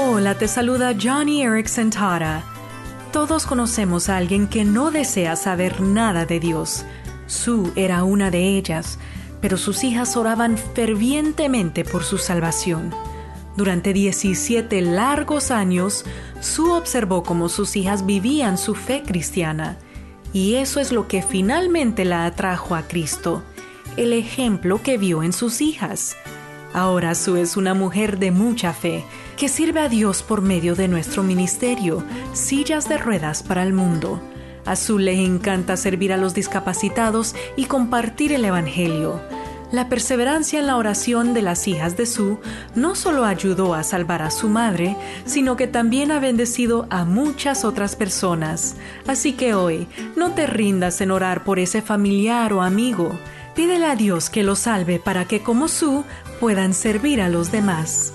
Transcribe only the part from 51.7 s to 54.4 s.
familiar o amigo. Pídele a Dios